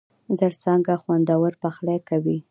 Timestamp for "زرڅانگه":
0.39-0.95